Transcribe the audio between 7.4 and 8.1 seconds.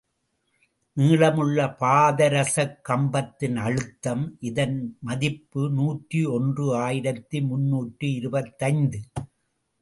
முன்னூற்று